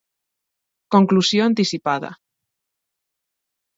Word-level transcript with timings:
Conclusió 0.95 1.45
anticipada 1.47 2.13